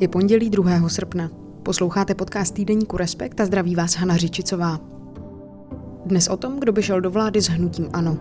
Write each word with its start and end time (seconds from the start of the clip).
Je 0.00 0.08
pondělí 0.08 0.50
2. 0.50 0.88
srpna. 0.88 1.30
Posloucháte 1.62 2.14
podcast 2.14 2.54
týdeníku 2.54 2.96
Respekt 2.96 3.40
a 3.40 3.46
zdraví 3.46 3.74
vás 3.74 3.94
Hana 3.94 4.16
Řičicová. 4.16 4.80
Dnes 6.06 6.28
o 6.28 6.36
tom, 6.36 6.60
kdo 6.60 6.72
by 6.72 6.82
šel 6.82 7.00
do 7.00 7.10
vlády 7.10 7.40
s 7.40 7.48
hnutím 7.48 7.88
ANO. 7.92 8.18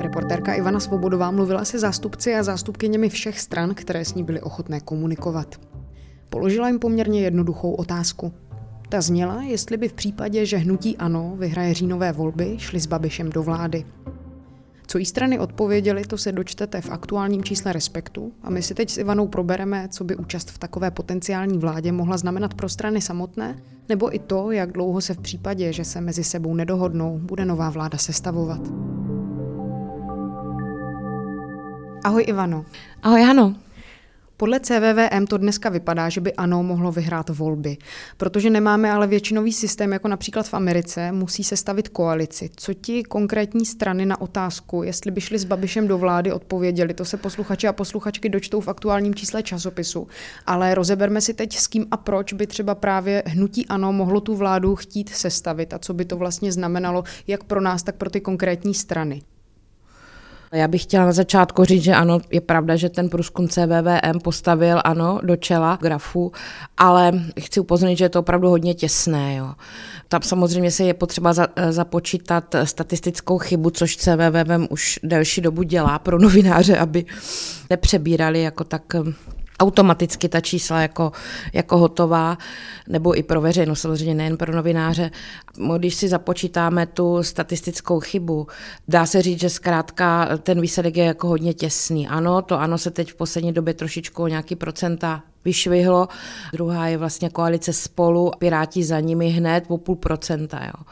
Reportérka 0.00 0.54
Ivana 0.54 0.80
Svobodová 0.80 1.30
mluvila 1.30 1.64
se 1.64 1.78
zástupci 1.78 2.34
a 2.34 2.42
zástupkyněmi 2.42 3.08
všech 3.08 3.40
stran, 3.40 3.74
které 3.74 4.04
s 4.04 4.14
ní 4.14 4.24
byly 4.24 4.40
ochotné 4.40 4.80
komunikovat. 4.80 5.54
Položila 6.30 6.68
jim 6.68 6.78
poměrně 6.78 7.20
jednoduchou 7.20 7.72
otázku. 7.72 8.32
Ta 8.88 9.00
zněla, 9.00 9.42
jestli 9.42 9.76
by 9.76 9.88
v 9.88 9.92
případě, 9.92 10.46
že 10.46 10.56
hnutí 10.56 10.96
ANO 10.96 11.34
vyhraje 11.36 11.74
říjnové 11.74 12.12
volby, 12.12 12.54
šli 12.58 12.80
s 12.80 12.86
Babišem 12.86 13.30
do 13.30 13.42
vlády. 13.42 13.84
Co 14.92 14.98
jí 14.98 15.04
strany 15.04 15.38
odpověděly, 15.38 16.04
to 16.04 16.18
se 16.18 16.32
dočtete 16.32 16.80
v 16.80 16.90
aktuálním 16.90 17.44
čísle 17.44 17.72
Respektu 17.72 18.32
a 18.42 18.50
my 18.50 18.62
si 18.62 18.74
teď 18.74 18.90
s 18.90 18.98
Ivanou 18.98 19.28
probereme, 19.28 19.88
co 19.88 20.04
by 20.04 20.16
účast 20.16 20.50
v 20.50 20.58
takové 20.58 20.90
potenciální 20.90 21.58
vládě 21.58 21.92
mohla 21.92 22.16
znamenat 22.16 22.54
pro 22.54 22.68
strany 22.68 23.00
samotné, 23.00 23.62
nebo 23.88 24.14
i 24.14 24.18
to, 24.18 24.50
jak 24.50 24.72
dlouho 24.72 25.00
se 25.00 25.14
v 25.14 25.18
případě, 25.18 25.72
že 25.72 25.84
se 25.84 26.00
mezi 26.00 26.24
sebou 26.24 26.54
nedohodnou, 26.54 27.18
bude 27.18 27.44
nová 27.44 27.70
vláda 27.70 27.98
sestavovat. 27.98 28.60
Ahoj 32.04 32.24
Ivano. 32.26 32.64
Ahoj 33.02 33.22
Hano. 33.22 33.54
Podle 34.42 34.60
CVVM 34.60 35.26
to 35.26 35.38
dneska 35.38 35.68
vypadá, 35.68 36.08
že 36.08 36.20
by 36.20 36.32
ANO 36.32 36.62
mohlo 36.62 36.92
vyhrát 36.92 37.28
volby. 37.28 37.76
Protože 38.16 38.50
nemáme 38.50 38.92
ale 38.92 39.06
většinový 39.06 39.52
systém, 39.52 39.92
jako 39.92 40.08
například 40.08 40.48
v 40.48 40.54
Americe, 40.54 41.12
musí 41.12 41.44
se 41.44 41.56
stavit 41.56 41.88
koalici. 41.88 42.50
Co 42.56 42.74
ti 42.74 43.02
konkrétní 43.02 43.66
strany 43.66 44.06
na 44.06 44.20
otázku, 44.20 44.82
jestli 44.82 45.10
by 45.10 45.20
šli 45.20 45.38
s 45.38 45.44
Babišem 45.44 45.88
do 45.88 45.98
vlády, 45.98 46.32
odpověděli? 46.32 46.94
To 46.94 47.04
se 47.04 47.16
posluchači 47.16 47.68
a 47.68 47.72
posluchačky 47.72 48.28
dočtou 48.28 48.60
v 48.60 48.68
aktuálním 48.68 49.14
čísle 49.14 49.42
časopisu. 49.42 50.06
Ale 50.46 50.74
rozeberme 50.74 51.20
si 51.20 51.34
teď, 51.34 51.56
s 51.56 51.66
kým 51.66 51.86
a 51.90 51.96
proč 51.96 52.32
by 52.32 52.46
třeba 52.46 52.74
právě 52.74 53.22
hnutí 53.26 53.66
ANO 53.66 53.92
mohlo 53.92 54.20
tu 54.20 54.34
vládu 54.34 54.76
chtít 54.76 55.08
sestavit 55.08 55.74
a 55.74 55.78
co 55.78 55.94
by 55.94 56.04
to 56.04 56.16
vlastně 56.16 56.52
znamenalo 56.52 57.04
jak 57.26 57.44
pro 57.44 57.60
nás, 57.60 57.82
tak 57.82 57.96
pro 57.96 58.10
ty 58.10 58.20
konkrétní 58.20 58.74
strany. 58.74 59.22
Já 60.52 60.68
bych 60.68 60.82
chtěla 60.82 61.04
na 61.04 61.12
začátku 61.12 61.64
říct, 61.64 61.82
že 61.82 61.94
ano, 61.94 62.20
je 62.30 62.40
pravda, 62.40 62.76
že 62.76 62.88
ten 62.88 63.08
průzkum 63.08 63.48
CVVM 63.48 64.20
postavil 64.22 64.80
ano 64.84 65.20
do 65.22 65.36
čela 65.36 65.78
grafu, 65.80 66.32
ale 66.76 67.12
chci 67.40 67.60
upozornit, 67.60 67.96
že 67.96 68.04
je 68.04 68.08
to 68.08 68.20
opravdu 68.20 68.48
hodně 68.48 68.74
těsné. 68.74 69.36
Jo. 69.36 69.54
Tam 70.08 70.22
samozřejmě 70.22 70.70
se 70.70 70.84
je 70.84 70.94
potřeba 70.94 71.32
za, 71.32 71.46
započítat 71.70 72.54
statistickou 72.64 73.38
chybu, 73.38 73.70
což 73.70 73.96
CVVM 73.96 74.66
už 74.70 75.00
delší 75.02 75.40
dobu 75.40 75.62
dělá 75.62 75.98
pro 75.98 76.18
novináře, 76.18 76.78
aby 76.78 77.04
nepřebírali 77.70 78.42
jako 78.42 78.64
tak 78.64 78.82
automaticky 79.62 80.28
ta 80.28 80.40
čísla 80.40 80.80
jako, 80.80 81.12
jako 81.52 81.78
hotová, 81.78 82.38
nebo 82.88 83.18
i 83.18 83.22
pro 83.22 83.40
veřejnost, 83.40 83.80
samozřejmě 83.80 84.14
nejen 84.14 84.36
pro 84.36 84.56
novináře. 84.56 85.10
Když 85.78 85.94
si 85.94 86.08
započítáme 86.08 86.86
tu 86.86 87.22
statistickou 87.22 88.00
chybu, 88.00 88.46
dá 88.88 89.06
se 89.06 89.22
říct, 89.22 89.40
že 89.40 89.50
zkrátka 89.50 90.28
ten 90.42 90.60
výsledek 90.60 90.96
je 90.96 91.04
jako 91.04 91.28
hodně 91.28 91.54
těsný. 91.54 92.08
Ano, 92.08 92.42
to 92.42 92.60
ano 92.60 92.78
se 92.78 92.90
teď 92.90 93.12
v 93.12 93.14
poslední 93.14 93.52
době 93.52 93.74
trošičku 93.74 94.22
o 94.22 94.28
nějaký 94.28 94.56
procenta 94.56 95.22
vyšvihlo. 95.44 96.08
Druhá 96.52 96.88
je 96.88 96.98
vlastně 96.98 97.30
koalice 97.30 97.72
spolu, 97.72 98.30
Piráti 98.38 98.84
za 98.84 99.00
nimi 99.00 99.28
hned 99.28 99.64
o 99.68 99.78
půl 99.78 99.96
procenta. 99.96 100.64
Jo. 100.64 100.84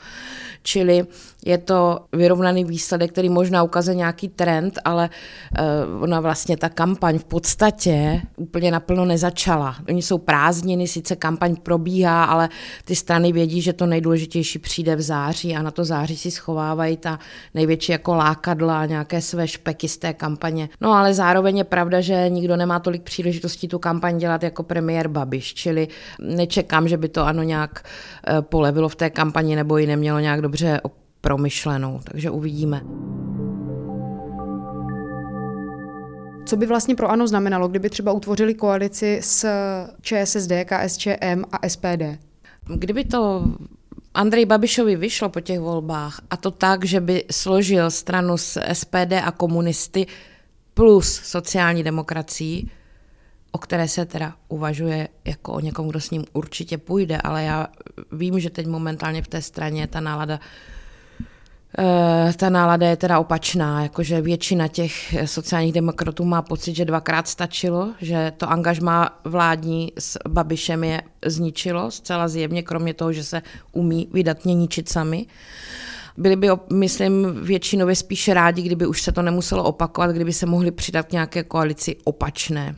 Čili 0.63 1.07
je 1.47 1.59
to 1.59 2.01
vyrovnaný 2.13 2.65
výsledek, 2.65 3.13
který 3.13 3.29
možná 3.29 3.63
ukazuje 3.63 3.97
nějaký 3.97 4.29
trend, 4.29 4.79
ale 4.85 5.11
uh, 5.91 6.03
ona 6.03 6.21
vlastně 6.21 6.57
ta 6.57 6.69
kampaň 6.69 7.19
v 7.19 7.25
podstatě 7.25 8.23
úplně 8.37 8.71
naplno 8.71 9.05
nezačala. 9.05 9.77
Oni 9.89 10.03
jsou 10.03 10.19
prázdniny, 10.19 10.89
sice 10.89 11.17
kampaň 11.17 11.57
probíhá, 11.57 12.25
ale 12.25 12.49
ty 12.85 12.97
strany 12.97 13.33
vědí, 13.33 13.63
že 13.63 13.73
to 13.73 13.87
nejdůležitější 13.87 14.59
přijde 14.59 14.97
v 14.97 15.01
září 15.01 15.57
a 15.57 15.63
na 15.63 15.71
to 15.71 15.85
září 15.85 16.17
si 16.17 16.31
schovávají 16.31 16.97
ta 16.97 17.19
největší 17.55 17.93
jako 17.93 18.15
lákadla, 18.15 18.87
nějaké 18.87 19.21
své 19.21 19.49
špeky 19.49 19.89
z 19.89 19.99
té 19.99 20.15
kampaně. 20.15 20.69
No 20.81 20.93
ale 20.93 21.15
zároveň 21.15 21.59
je 21.59 21.65
pravda, 21.65 22.01
že 22.01 22.29
nikdo 22.29 22.57
nemá 22.57 22.79
tolik 22.79 23.03
příležitostí 23.03 23.69
tu 23.69 23.79
kampaň 23.79 24.19
dělat 24.19 24.43
jako 24.43 24.63
premiér 24.63 25.09
Babiš, 25.09 25.55
čili 25.55 25.89
nečekám, 26.21 26.89
že 26.89 26.97
by 26.97 27.09
to 27.09 27.23
ano 27.23 27.43
nějak 27.43 27.85
uh, 28.31 28.41
polevilo 28.41 28.89
v 28.89 28.97
té 28.97 29.11
kampani 29.11 29.57
nebo 29.57 29.79
ji 29.79 29.87
nemělo 29.87 30.19
nějak 30.19 30.41
dobře 30.41 30.81
promyšlenou, 31.21 32.01
takže 32.05 32.31
uvidíme. 32.31 32.83
Co 36.47 36.57
by 36.57 36.67
vlastně 36.67 36.95
pro 36.95 37.11
ANO 37.11 37.29
znamenalo, 37.29 37.69
kdyby 37.69 37.91
třeba 37.91 38.13
utvořili 38.13 38.55
koalici 38.55 39.21
s 39.23 39.47
ČSSD, 40.03 40.53
KSČM 40.65 41.45
a 41.53 41.69
SPD? 41.69 42.03
Kdyby 42.75 43.05
to 43.05 43.45
Andrej 44.15 44.47
Babišovi 44.47 44.97
vyšlo 44.97 45.29
po 45.29 45.41
těch 45.41 45.61
volbách 45.61 46.21
a 46.31 46.37
to 46.37 46.51
tak, 46.51 46.85
že 46.85 47.01
by 47.01 47.25
složil 47.31 47.91
stranu 47.91 48.37
s 48.37 48.61
SPD 48.73 49.13
a 49.25 49.31
komunisty 49.31 50.07
plus 50.75 51.21
sociální 51.25 51.83
demokracii, 51.83 52.67
o 53.53 53.59
které 53.59 53.89
se 53.89 54.07
teda 54.07 54.35
uvažuje 54.49 55.09
jako 55.25 55.53
o 55.53 55.61
někom, 55.61 55.89
kdo 55.89 56.01
s 56.01 56.11
ním 56.11 56.25
určitě 56.33 56.79
půjde, 56.79 57.19
ale 57.25 57.45
já 57.45 57.67
vím, 58.13 58.41
že 58.41 58.51
teď 58.51 58.67
momentálně 58.67 59.23
v 59.23 59.29
té 59.29 59.43
straně 59.43 59.87
ta 59.87 60.01
nálada 60.01 60.41
ta 62.37 62.51
nálada 62.51 62.87
je 62.87 62.97
teda 62.97 63.19
opačná, 63.19 63.83
jakože 63.83 64.21
většina 64.21 64.69
těch 64.69 65.15
sociálních 65.25 65.73
demokratů 65.73 66.25
má 66.25 66.43
pocit, 66.43 66.77
že 66.77 66.85
dvakrát 66.85 67.29
stačilo, 67.29 67.91
že 68.01 68.33
to 68.37 68.51
angažma 68.51 69.21
vládní 69.25 69.93
s 69.99 70.19
Babišem 70.29 70.85
je 70.85 71.03
zničilo 71.27 71.91
zcela 71.91 72.29
zjevně, 72.29 72.63
kromě 72.63 72.95
toho, 72.95 73.13
že 73.13 73.25
se 73.25 73.43
umí 73.73 74.09
vydatně 74.13 74.55
ničit 74.55 74.89
sami. 74.89 75.27
Byli 76.17 76.37
by, 76.37 76.49
myslím, 76.73 77.45
většinově 77.45 77.97
spíše 77.97 78.35
rádi, 78.35 78.63
kdyby 78.63 78.87
už 78.87 79.03
se 79.03 79.13
to 79.13 79.23
nemuselo 79.23 79.65
opakovat, 79.65 80.11
kdyby 80.11 80.33
se 80.33 80.47
mohli 80.47 80.71
přidat 80.71 81.13
nějaké 81.13 81.45
koalici 81.45 81.97
opačné 82.05 82.77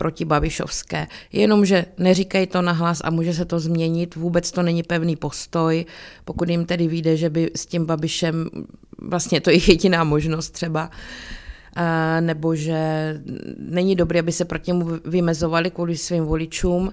proti 0.00 0.24
Babišovské. 0.24 1.06
Jenomže 1.32 1.86
neříkají 1.98 2.46
to 2.46 2.62
nahlas 2.62 3.00
a 3.04 3.10
může 3.10 3.34
se 3.34 3.44
to 3.44 3.60
změnit, 3.60 4.16
vůbec 4.16 4.52
to 4.52 4.62
není 4.62 4.82
pevný 4.82 5.16
postoj, 5.16 5.84
pokud 6.24 6.48
jim 6.48 6.64
tedy 6.64 6.88
vyjde, 6.88 7.16
že 7.16 7.30
by 7.30 7.50
s 7.56 7.66
tím 7.66 7.84
Babišem, 7.84 8.48
vlastně 8.98 9.40
to 9.40 9.50
je 9.50 9.60
jediná 9.68 10.04
možnost 10.04 10.50
třeba, 10.50 10.90
nebo 12.20 12.54
že 12.54 12.80
není 13.58 13.96
dobré, 13.96 14.20
aby 14.20 14.32
se 14.32 14.44
proti 14.44 14.70
němu 14.70 14.88
vymezovali 15.04 15.70
kvůli 15.70 15.96
svým 15.96 16.24
voličům. 16.24 16.92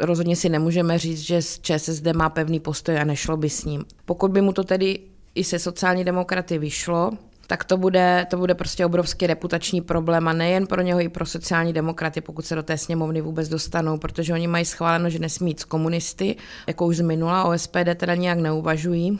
Rozhodně 0.00 0.36
si 0.36 0.48
nemůžeme 0.48 0.98
říct, 0.98 1.20
že 1.20 1.40
ČSSD 1.62 2.06
má 2.16 2.30
pevný 2.30 2.60
postoj 2.60 2.98
a 2.98 3.04
nešlo 3.04 3.36
by 3.36 3.50
s 3.50 3.64
ním. 3.64 3.84
Pokud 4.04 4.30
by 4.30 4.42
mu 4.42 4.52
to 4.52 4.64
tedy 4.64 4.98
i 5.34 5.44
se 5.44 5.58
sociální 5.58 6.04
demokraty 6.04 6.58
vyšlo, 6.58 7.10
tak 7.48 7.64
to 7.64 7.76
bude, 7.76 8.26
to 8.30 8.36
bude 8.36 8.54
prostě 8.54 8.86
obrovský 8.86 9.26
reputační 9.26 9.80
problém 9.80 10.28
a 10.28 10.32
nejen 10.32 10.66
pro 10.66 10.82
něho, 10.82 11.00
i 11.00 11.08
pro 11.08 11.26
sociální 11.26 11.72
demokraty, 11.72 12.20
pokud 12.20 12.46
se 12.46 12.54
do 12.54 12.62
té 12.62 12.78
sněmovny 12.78 13.20
vůbec 13.20 13.48
dostanou, 13.48 13.98
protože 13.98 14.34
oni 14.34 14.46
mají 14.46 14.64
schváleno, 14.64 15.10
že 15.10 15.18
nesmí 15.18 15.50
jít 15.50 15.60
s 15.60 15.64
komunisty, 15.64 16.36
jako 16.66 16.86
už 16.86 16.96
z 16.96 17.00
minula, 17.00 17.44
o 17.44 17.58
SPD 17.58 17.94
teda 17.96 18.14
nějak 18.14 18.38
neuvažují. 18.38 19.18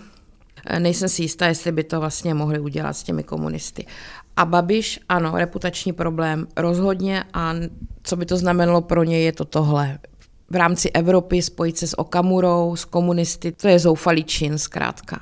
E, 0.66 0.80
nejsem 0.80 1.08
si 1.08 1.22
jistá, 1.22 1.46
jestli 1.46 1.72
by 1.72 1.84
to 1.84 2.00
vlastně 2.00 2.34
mohli 2.34 2.58
udělat 2.58 2.92
s 2.92 3.02
těmi 3.02 3.22
komunisty. 3.22 3.86
A 4.36 4.44
Babiš, 4.44 5.00
ano, 5.08 5.32
reputační 5.36 5.92
problém 5.92 6.46
rozhodně 6.56 7.24
a 7.34 7.54
co 8.02 8.16
by 8.16 8.26
to 8.26 8.36
znamenalo 8.36 8.80
pro 8.80 9.04
něj, 9.04 9.24
je 9.24 9.32
to 9.32 9.44
tohle. 9.44 9.98
V 10.50 10.56
rámci 10.56 10.90
Evropy 10.90 11.42
spojit 11.42 11.78
se 11.78 11.86
s 11.86 11.98
Okamurou, 11.98 12.76
s 12.76 12.84
komunisty, 12.84 13.52
to 13.52 13.68
je 13.68 13.78
zoufalý 13.78 14.24
čin 14.24 14.58
zkrátka 14.58 15.20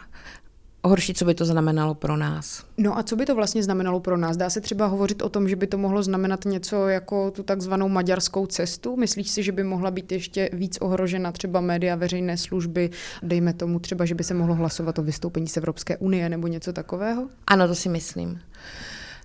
horší, 0.89 1.15
co 1.15 1.25
by 1.25 1.35
to 1.35 1.45
znamenalo 1.45 1.95
pro 1.95 2.17
nás. 2.17 2.65
No 2.79 2.99
a 2.99 3.03
co 3.03 3.17
by 3.17 3.27
to 3.27 3.35
vlastně 3.35 3.63
znamenalo 3.63 4.01
pro 4.01 4.17
nás? 4.17 4.37
Dá 4.37 4.51
se 4.51 4.61
třeba 4.61 4.87
hovořit 4.87 5.23
o 5.23 5.29
tom, 5.29 5.49
že 5.49 5.57
by 5.57 5.67
to 5.67 5.79
mohlo 5.79 6.03
znamenat 6.03 6.45
něco 6.45 6.89
jako 6.89 7.31
tu 7.31 7.43
takzvanou 7.43 7.89
maďarskou 7.89 8.47
cestu? 8.47 8.97
Myslíš 8.97 9.31
si, 9.31 9.43
že 9.43 9.53
by 9.53 9.65
mohla 9.65 9.91
být 9.91 10.13
ještě 10.13 10.51
víc 10.53 10.79
ohrožena 10.81 11.33
třeba 11.33 11.61
média, 11.61 11.97
veřejné 11.97 12.37
služby, 12.37 12.91
dejme 13.23 13.53
tomu 13.53 13.79
třeba, 13.79 14.05
že 14.05 14.15
by 14.15 14.25
se 14.25 14.35
mohlo 14.35 14.55
hlasovat 14.55 14.99
o 14.99 15.03
vystoupení 15.03 15.49
z 15.49 15.57
Evropské 15.57 15.97
unie 15.97 16.29
nebo 16.29 16.47
něco 16.47 16.73
takového? 16.73 17.29
Ano, 17.47 17.69
to 17.69 17.75
si 17.75 17.89
myslím. 17.89 18.41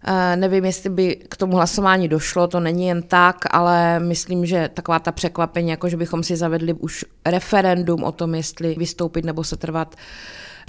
Uh, 0.07 0.35
nevím, 0.35 0.65
jestli 0.65 0.89
by 0.89 1.15
k 1.15 1.37
tomu 1.37 1.55
hlasování 1.55 2.07
došlo, 2.07 2.47
to 2.47 2.59
není 2.59 2.87
jen 2.87 3.03
tak, 3.03 3.35
ale 3.51 3.99
myslím, 3.99 4.45
že 4.45 4.69
taková 4.73 4.99
ta 4.99 5.11
překvapení, 5.11 5.69
jako 5.69 5.89
že 5.89 5.97
bychom 5.97 6.23
si 6.23 6.35
zavedli 6.35 6.73
už 6.73 7.05
referendum 7.25 8.03
o 8.03 8.11
tom, 8.11 8.35
jestli 8.35 8.75
vystoupit 8.75 9.25
nebo 9.25 9.43
se 9.43 9.57
trvat 9.57 9.95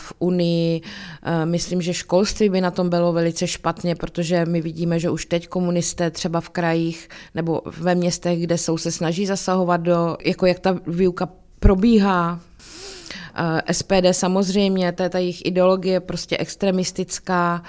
v 0.03 0.13
Unii. 0.19 0.81
Eh, 1.23 1.47
myslím, 1.47 1.83
že 1.83 1.95
školství 1.95 2.49
by 2.49 2.61
na 2.61 2.71
tom 2.71 2.91
bylo 2.91 3.13
velice 3.13 3.47
špatně, 3.47 3.95
protože 3.95 4.45
my 4.47 4.61
vidíme, 4.61 4.99
že 4.99 5.11
už 5.11 5.27
teď 5.27 5.49
komunisté 5.49 6.11
třeba 6.11 6.41
v 6.41 6.49
krajích 6.49 7.09
nebo 7.35 7.63
ve 7.81 7.95
městech, 7.95 8.41
kde 8.41 8.59
jsou, 8.59 8.79
se 8.79 8.93
snaží 8.93 9.27
zasahovat 9.27 9.77
do, 9.77 10.17
jako 10.25 10.47
jak 10.47 10.59
ta 10.59 10.79
výuka 10.87 11.29
probíhá, 11.61 12.41
eh, 13.35 13.75
SPD 13.75 14.13
samozřejmě, 14.13 14.93
to 14.93 15.03
je 15.03 15.09
ta 15.09 15.19
jejich 15.19 15.47
ideologie 15.47 16.01
prostě 16.01 16.39
extremistická, 16.39 17.63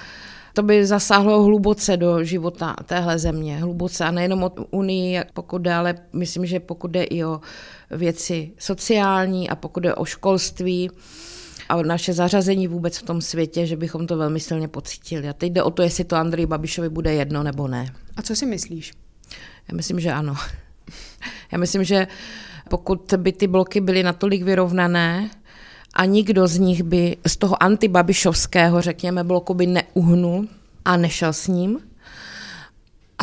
To 0.56 0.64
by 0.64 0.86
zasáhlo 0.86 1.44
hluboce 1.44 1.98
do 1.98 2.24
života 2.24 2.76
téhle 2.86 3.20
země, 3.20 3.58
hluboce 3.58 4.06
a 4.06 4.12
nejenom 4.12 4.44
od 4.44 4.60
Unii, 4.72 5.20
pokud 5.34 5.62
jde, 5.62 5.74
ale 5.74 5.96
myslím, 6.14 6.46
že 6.46 6.60
pokud 6.60 6.92
jde 6.92 7.04
i 7.04 7.26
o 7.26 7.42
věci 7.92 8.52
sociální 8.58 9.50
a 9.50 9.56
pokud 9.56 9.80
jde 9.80 9.96
o 9.96 10.06
školství, 10.06 10.90
a 11.70 11.82
naše 11.82 12.14
zařazení 12.14 12.68
vůbec 12.68 12.98
v 12.98 13.04
tom 13.04 13.22
světě, 13.22 13.66
že 13.66 13.78
bychom 13.78 14.08
to 14.08 14.18
velmi 14.18 14.40
silně 14.40 14.68
pocítili. 14.68 15.30
A 15.30 15.34
teď 15.34 15.52
jde 15.52 15.64
o 15.64 15.72
to, 15.72 15.82
jestli 15.82 16.04
to 16.04 16.16
Andrej 16.16 16.46
Babišovi 16.46 16.90
bude 16.90 17.14
jedno 17.14 17.44
nebo 17.44 17.68
ne. 17.68 17.94
A 18.18 18.22
co 18.22 18.36
si 18.36 18.46
myslíš? 18.46 18.94
Já 19.72 19.76
myslím, 19.76 20.00
že 20.00 20.12
ano. 20.12 20.36
Já 21.52 21.58
myslím, 21.58 21.84
že 21.84 22.08
pokud 22.70 23.14
by 23.18 23.32
ty 23.32 23.48
bloky 23.48 23.82
byly 23.82 24.04
natolik 24.04 24.44
vyrovnané 24.44 25.30
a 25.94 26.06
nikdo 26.06 26.48
z 26.48 26.58
nich 26.58 26.84
by 26.84 27.18
z 27.28 27.38
toho 27.38 27.64
antibabišovského, 27.64 28.82
řekněme, 28.82 29.24
bloku 29.24 29.54
by 29.54 29.68
neuhnul 29.68 30.48
a 30.86 30.98
nešel 30.98 31.34
s 31.34 31.48
ním, 31.48 31.80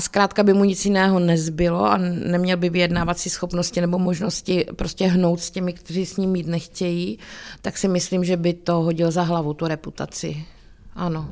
a 0.00 0.02
zkrátka 0.02 0.43
by 0.43 0.52
mu 0.52 0.64
nic 0.64 0.85
jiného 0.85 1.19
nezbylo 1.19 1.85
a 1.85 1.97
neměl 1.97 2.56
by 2.56 2.70
vyjednávací 2.70 3.31
schopnosti 3.31 3.81
nebo 3.81 3.99
možnosti 3.99 4.67
prostě 4.76 5.06
hnout 5.06 5.41
s 5.41 5.50
těmi, 5.50 5.73
kteří 5.73 6.06
s 6.06 6.17
ním 6.17 6.31
mít 6.31 6.47
nechtějí, 6.47 7.19
tak 7.62 7.79
si 7.79 7.88
myslím, 7.88 8.25
že 8.25 8.37
by 8.37 8.52
to 8.52 8.73
hodil 8.73 9.11
za 9.11 9.23
hlavu, 9.23 9.55
tu 9.55 9.67
reputaci. 9.67 10.44
Ano. 10.94 11.29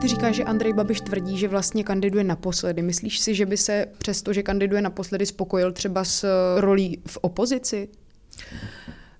Ty 0.00 0.08
říkáš, 0.08 0.36
že 0.36 0.44
Andrej 0.44 0.72
Babiš 0.72 1.00
tvrdí, 1.00 1.38
že 1.38 1.48
vlastně 1.48 1.84
kandiduje 1.84 2.24
naposledy. 2.24 2.82
Myslíš 2.82 3.18
si, 3.18 3.34
že 3.34 3.46
by 3.46 3.56
se 3.56 3.86
přesto, 3.98 4.32
že 4.32 4.42
kandiduje 4.42 4.82
naposledy, 4.82 5.26
spokojil 5.26 5.72
třeba 5.72 6.04
s 6.04 6.26
rolí 6.56 7.02
v 7.06 7.18
opozici? 7.20 7.88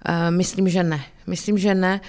Uh, 0.08 0.30
myslím, 0.30 0.68
že 0.68 0.82
ne. 0.82 1.00
Myslím, 1.26 1.58
že 1.58 1.74
ne 1.74 2.00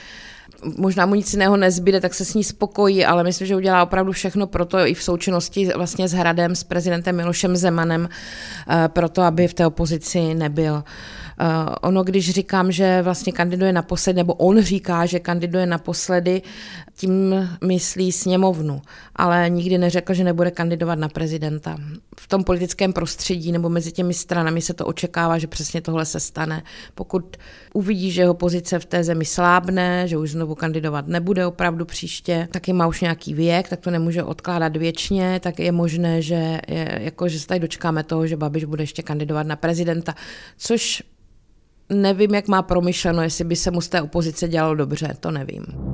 možná 0.78 1.06
mu 1.06 1.16
nic 1.16 1.34
jiného 1.34 1.58
nezbyde, 1.58 2.02
tak 2.02 2.14
se 2.14 2.26
s 2.26 2.34
ní 2.34 2.44
spokojí, 2.44 3.06
ale 3.06 3.24
myslím, 3.24 3.48
že 3.48 3.56
udělá 3.56 3.84
opravdu 3.84 4.12
všechno 4.12 4.48
pro 4.48 4.66
to 4.66 4.78
i 4.78 4.94
v 4.94 5.04
součinnosti 5.04 5.70
vlastně 5.76 6.08
s 6.08 6.14
Hradem, 6.14 6.56
s 6.56 6.64
prezidentem 6.64 7.16
Milošem 7.16 7.56
Zemanem, 7.56 8.10
eh, 8.70 8.88
pro 8.88 9.10
to, 9.10 9.22
aby 9.22 9.48
v 9.48 9.54
té 9.54 9.68
opozici 9.68 10.34
nebyl. 10.34 10.84
Uh, 11.40 11.76
ono, 11.82 12.04
když 12.04 12.32
říkám, 12.32 12.72
že 12.72 13.02
vlastně 13.02 13.34
kandiduje 13.34 13.74
naposledy, 13.74 14.18
nebo 14.18 14.34
on 14.34 14.62
říká, 14.62 15.06
že 15.06 15.20
kandiduje 15.20 15.66
naposledy, 15.66 16.42
tím 16.96 17.50
myslí 17.66 18.12
sněmovnu, 18.12 18.82
ale 19.16 19.50
nikdy 19.50 19.78
neřekl, 19.78 20.14
že 20.14 20.24
nebude 20.24 20.52
kandidovat 20.52 21.00
na 21.00 21.10
prezidenta. 21.10 21.78
V 22.20 22.28
tom 22.28 22.44
politickém 22.44 22.94
prostředí 22.94 23.52
nebo 23.52 23.70
mezi 23.70 23.92
těmi 23.92 24.14
stranami 24.14 24.62
se 24.62 24.74
to 24.74 24.86
očekává, 24.86 25.38
že 25.38 25.48
přesně 25.48 25.82
tohle 25.82 26.06
se 26.06 26.20
stane. 26.20 26.64
Pokud 26.96 27.38
uvidí, 27.74 28.12
že 28.12 28.22
jeho 28.22 28.34
pozice 28.34 28.80
v 28.80 28.86
té 28.86 29.04
zemi 29.04 29.26
slábne, 29.26 30.08
že 30.08 30.18
už 30.18 30.32
znovu 30.32 30.56
kandidovat 30.56 31.08
nebude 31.08 31.46
opravdu 31.46 31.86
příště, 31.86 32.48
taky 32.52 32.74
má 32.74 32.88
už 32.88 33.02
nějaký 33.02 33.34
věk, 33.34 33.70
tak 33.70 33.80
to 33.80 33.92
nemůže 33.92 34.24
odkládat 34.24 34.78
věčně, 34.78 35.40
tak 35.44 35.60
je 35.60 35.72
možné, 35.72 36.22
že, 36.22 36.62
je, 36.68 37.00
jako, 37.02 37.28
že 37.28 37.40
se 37.40 37.48
tady 37.48 37.60
dočkáme 37.60 38.04
toho, 38.04 38.28
že 38.28 38.38
Babiš 38.38 38.66
bude 38.66 38.84
ještě 38.84 39.04
kandidovat 39.04 39.48
na 39.48 39.56
prezidenta, 39.56 40.16
což 40.58 41.04
nevím, 41.92 42.36
jak 42.36 42.48
má 42.48 42.62
promyšleno, 42.62 43.22
jestli 43.22 43.44
by 43.44 43.56
se 43.56 43.72
mu 43.72 43.82
z 43.82 43.88
té 43.88 44.02
opozice 44.02 44.48
dělalo 44.48 44.76
dobře, 44.76 45.14
to 45.20 45.32
nevím. 45.32 45.91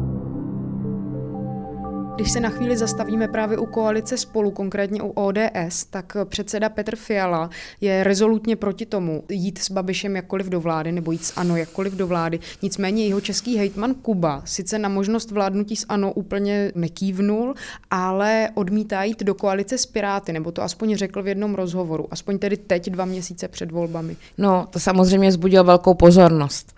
Když 2.17 2.31
se 2.31 2.39
na 2.39 2.49
chvíli 2.49 2.77
zastavíme 2.77 3.27
právě 3.27 3.57
u 3.57 3.65
koalice 3.65 4.17
spolu, 4.17 4.51
konkrétně 4.51 5.01
u 5.01 5.09
ODS, 5.09 5.85
tak 5.89 6.17
předseda 6.25 6.69
Petr 6.69 6.95
Fiala 6.95 7.49
je 7.81 8.03
rezolutně 8.03 8.55
proti 8.55 8.85
tomu 8.85 9.23
jít 9.29 9.57
s 9.59 9.71
Babišem 9.71 10.15
jakkoliv 10.15 10.47
do 10.47 10.59
vlády 10.59 10.91
nebo 10.91 11.11
jít 11.11 11.25
s 11.25 11.37
ANO 11.37 11.57
jakkoliv 11.57 11.93
do 11.93 12.07
vlády. 12.07 12.39
Nicméně 12.61 13.07
jeho 13.07 13.21
český 13.21 13.57
hejtman 13.57 13.93
Kuba 13.93 14.41
sice 14.45 14.79
na 14.79 14.89
možnost 14.89 15.31
vládnutí 15.31 15.75
s 15.75 15.85
ANO 15.89 16.13
úplně 16.13 16.71
nekývnul, 16.75 17.53
ale 17.91 18.49
odmítá 18.53 19.03
jít 19.03 19.23
do 19.23 19.35
koalice 19.35 19.77
s 19.77 19.85
Piráty, 19.85 20.33
nebo 20.33 20.51
to 20.51 20.63
aspoň 20.63 20.95
řekl 20.95 21.23
v 21.23 21.27
jednom 21.27 21.55
rozhovoru, 21.55 22.07
aspoň 22.11 22.39
tedy 22.39 22.57
teď 22.57 22.89
dva 22.89 23.05
měsíce 23.05 23.47
před 23.47 23.71
volbami. 23.71 24.15
No, 24.37 24.67
to 24.69 24.79
samozřejmě 24.79 25.31
zbudilo 25.31 25.63
velkou 25.63 25.93
pozornost 25.93 26.75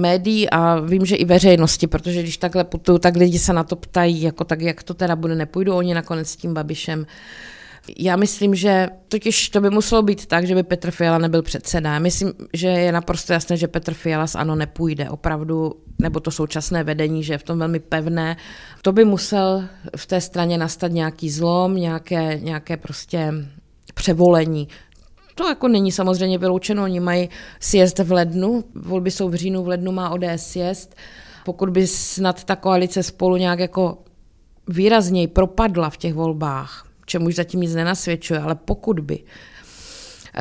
médií 0.00 0.50
a 0.50 0.80
vím, 0.80 1.06
že 1.06 1.16
i 1.16 1.24
veřejnosti, 1.24 1.86
protože 1.86 2.22
když 2.22 2.36
takhle 2.36 2.64
putuju, 2.64 2.98
tak 2.98 3.16
lidi 3.16 3.38
se 3.38 3.52
na 3.52 3.64
to 3.64 3.76
ptají, 3.76 4.22
jako 4.22 4.44
tak, 4.44 4.60
jak 4.60 4.82
to 4.82 4.94
teda 4.94 5.16
bude, 5.16 5.34
nepůjdu 5.34 5.74
oni 5.74 5.94
nakonec 5.94 6.28
s 6.28 6.36
tím 6.36 6.54
Babišem. 6.54 7.06
Já 7.98 8.16
myslím, 8.16 8.54
že 8.54 8.88
totiž 9.08 9.48
to 9.48 9.60
by 9.60 9.70
muselo 9.70 10.02
být 10.02 10.26
tak, 10.26 10.46
že 10.46 10.54
by 10.54 10.62
Petr 10.62 10.90
Fiala 10.90 11.18
nebyl 11.18 11.42
předseda. 11.42 11.92
Já 11.92 11.98
myslím, 11.98 12.32
že 12.52 12.68
je 12.68 12.92
naprosto 12.92 13.32
jasné, 13.32 13.56
že 13.56 13.68
Petr 13.68 13.94
Fiala 13.94 14.26
z 14.26 14.34
ANO 14.34 14.56
nepůjde. 14.56 15.10
Opravdu, 15.10 15.72
nebo 15.98 16.20
to 16.20 16.30
současné 16.30 16.84
vedení, 16.84 17.24
že 17.24 17.34
je 17.34 17.38
v 17.38 17.42
tom 17.42 17.58
velmi 17.58 17.80
pevné. 17.80 18.36
To 18.82 18.92
by 18.92 19.04
musel 19.04 19.64
v 19.96 20.06
té 20.06 20.20
straně 20.20 20.58
nastat 20.58 20.92
nějaký 20.92 21.30
zlom, 21.30 21.76
nějaké, 21.76 22.38
nějaké 22.42 22.76
prostě 22.76 23.32
převolení. 23.94 24.68
To 25.34 25.48
jako 25.48 25.68
není 25.68 25.92
samozřejmě 25.92 26.38
vyloučeno, 26.38 26.82
oni 26.82 27.00
mají 27.00 27.28
sjezd 27.60 27.98
v 27.98 28.12
lednu, 28.12 28.64
volby 28.74 29.10
jsou 29.10 29.28
v 29.28 29.34
říjnu, 29.34 29.62
v 29.62 29.68
lednu 29.68 29.92
má 29.92 30.10
ODS 30.10 30.24
sjezd. 30.36 30.94
Pokud 31.44 31.70
by 31.70 31.86
snad 31.86 32.44
ta 32.44 32.56
koalice 32.56 33.02
spolu 33.02 33.36
nějak 33.36 33.58
jako 33.58 33.98
výrazněji 34.68 35.28
propadla 35.28 35.90
v 35.90 35.96
těch 35.96 36.14
volbách, 36.14 36.88
čemuž 37.06 37.34
zatím 37.34 37.60
nic 37.60 37.74
nenasvědčuje, 37.74 38.40
ale 38.40 38.54
pokud 38.54 39.00
by, 39.00 39.24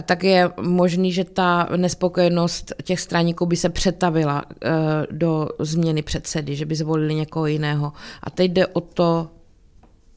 tak 0.01 0.23
je 0.23 0.49
možný, 0.61 1.11
že 1.11 1.23
ta 1.23 1.69
nespokojenost 1.75 2.73
těch 2.83 2.99
straníků 2.99 3.45
by 3.45 3.55
se 3.55 3.69
přetavila 3.69 4.43
uh, 4.45 4.71
do 5.11 5.49
změny 5.59 6.01
předsedy, 6.01 6.55
že 6.55 6.65
by 6.65 6.75
zvolili 6.75 7.15
někoho 7.15 7.45
jiného. 7.45 7.93
A 8.23 8.29
teď 8.29 8.51
jde 8.51 8.67
o 8.67 8.81
to, 8.81 9.29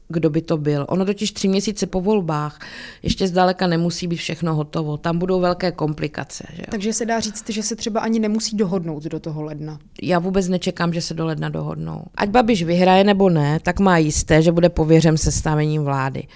kdo 0.09 0.29
by 0.29 0.41
to 0.41 0.57
byl. 0.57 0.85
Ono 0.89 1.05
totiž 1.05 1.31
tři 1.31 1.47
měsíce 1.47 1.87
po 1.87 2.01
volbách 2.01 2.59
ještě 3.03 3.27
zdaleka 3.27 3.67
nemusí 3.67 4.07
být 4.07 4.15
všechno 4.15 4.55
hotovo. 4.55 4.97
Tam 4.97 5.19
budou 5.19 5.39
velké 5.39 5.71
komplikace. 5.71 6.43
Že 6.53 6.61
jo? 6.61 6.67
Takže 6.69 6.93
se 6.93 7.05
dá 7.05 7.19
říct, 7.19 7.49
že 7.49 7.63
se 7.63 7.75
třeba 7.75 7.99
ani 7.99 8.19
nemusí 8.19 8.57
dohodnout 8.57 9.03
do 9.03 9.19
toho 9.19 9.43
ledna. 9.43 9.79
Já 10.01 10.19
vůbec 10.19 10.47
nečekám, 10.47 10.93
že 10.93 11.01
se 11.01 11.13
do 11.13 11.25
ledna 11.25 11.49
dohodnou. 11.49 12.03
Ať 12.15 12.29
Babiš 12.29 12.63
vyhraje 12.63 13.03
nebo 13.03 13.29
ne, 13.29 13.59
tak 13.63 13.79
má 13.79 13.97
jisté, 13.97 14.41
že 14.41 14.51
bude 14.51 14.69
pověřen 14.69 15.17
sestavením 15.17 15.83
vlády. 15.83 16.27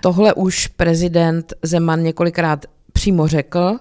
Tohle 0.00 0.34
už 0.34 0.66
prezident 0.66 1.52
Zeman 1.62 2.02
několikrát 2.02 2.66
přímo 2.92 3.26
řekl, 3.26 3.78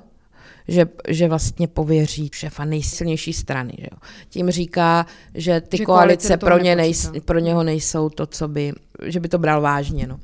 že, 0.69 0.86
že 1.07 1.27
vlastně 1.27 1.68
pověří 1.68 2.30
šefa 2.33 2.66
nejsilnější 2.66 3.33
strany. 3.33 3.74
Že 3.77 3.88
jo. 3.92 3.98
Tím 4.30 4.50
říká, 4.50 5.06
že 5.33 5.62
ty 5.62 5.77
že 5.77 5.86
koalice 5.86 6.38
pro, 6.38 6.57
ně 6.57 6.75
nej, 6.75 6.94
pro 7.25 7.39
něho 7.39 7.63
nejsou 7.63 8.10
to, 8.10 8.25
co 8.25 8.48
by, 8.48 8.74
že 9.05 9.20
by 9.20 9.27
to 9.27 9.38
bral 9.38 9.62
vážně. 9.62 10.08
No. 10.08 10.20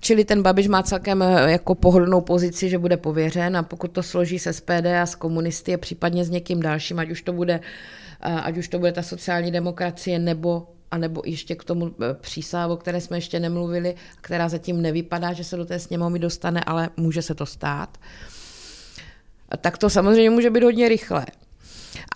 Čili 0.00 0.24
ten 0.24 0.42
Babiš 0.42 0.68
má 0.68 0.82
celkem 0.82 1.22
eh, 1.22 1.52
jako 1.52 1.74
pohodlnou 1.74 2.20
pozici, 2.20 2.68
že 2.68 2.78
bude 2.78 2.96
pověřen 2.96 3.56
a 3.56 3.62
pokud 3.62 3.90
to 3.90 4.02
složí 4.02 4.38
se 4.38 4.52
SPD 4.52 4.86
a 5.02 5.06
s 5.06 5.14
komunisty 5.14 5.74
a 5.74 5.78
případně 5.78 6.24
s 6.24 6.30
někým 6.30 6.60
dalším, 6.60 6.98
ať 6.98 7.10
už 7.10 7.22
to 7.22 7.32
bude, 7.32 7.60
eh, 8.20 8.32
ať 8.32 8.56
už 8.56 8.68
to 8.68 8.78
bude 8.78 8.92
ta 8.92 9.02
sociální 9.02 9.50
demokracie 9.50 10.18
nebo 10.18 10.66
a 10.90 10.98
nebo 10.98 11.22
ještě 11.24 11.54
k 11.54 11.64
tomu 11.64 11.86
eh, 11.86 12.14
přísahu, 12.20 12.72
o 12.72 12.76
které 12.76 13.00
jsme 13.00 13.16
ještě 13.16 13.40
nemluvili, 13.40 13.94
která 14.20 14.48
zatím 14.48 14.82
nevypadá, 14.82 15.32
že 15.32 15.44
se 15.44 15.56
do 15.56 15.64
té 15.64 15.78
sněmovny 15.78 16.18
dostane, 16.18 16.60
ale 16.66 16.88
může 16.96 17.22
se 17.22 17.34
to 17.34 17.46
stát 17.46 17.98
tak 19.56 19.78
to 19.78 19.90
samozřejmě 19.90 20.30
může 20.30 20.50
být 20.50 20.62
hodně 20.62 20.88
rychlé. 20.88 21.26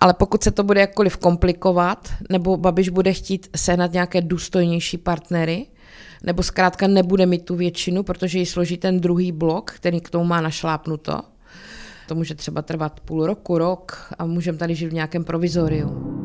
Ale 0.01 0.13
pokud 0.13 0.43
se 0.43 0.51
to 0.51 0.63
bude 0.63 0.79
jakkoliv 0.79 1.17
komplikovat, 1.17 2.09
nebo 2.29 2.57
Babiš 2.57 2.89
bude 2.89 3.13
chtít 3.13 3.47
sehnat 3.55 3.93
nějaké 3.93 4.21
důstojnější 4.21 4.97
partnery, 4.97 5.65
nebo 6.23 6.43
zkrátka 6.43 6.87
nebude 6.87 7.25
mít 7.25 7.45
tu 7.45 7.55
většinu, 7.55 8.03
protože 8.03 8.39
ji 8.39 8.45
složí 8.45 8.77
ten 8.77 8.99
druhý 8.99 9.31
blok, 9.31 9.71
který 9.71 10.01
k 10.01 10.09
tomu 10.09 10.25
má 10.25 10.41
našlápnuto, 10.41 11.21
to 12.07 12.15
může 12.15 12.35
třeba 12.35 12.61
trvat 12.61 12.99
půl 12.99 13.25
roku, 13.25 13.57
rok 13.57 14.13
a 14.19 14.25
můžeme 14.25 14.57
tady 14.57 14.75
žít 14.75 14.87
v 14.87 14.93
nějakém 14.93 15.23
provizoriu. 15.23 16.15